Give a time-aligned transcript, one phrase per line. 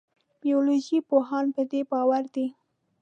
[0.41, 2.47] بیولوژي پوهان په دې باور دي.